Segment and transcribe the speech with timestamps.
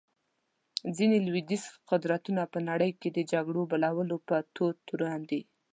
[0.95, 5.41] ځینې لوېدیځ قدرتونه په نړۍ کې د جګړو بلولو په تور تورن دي.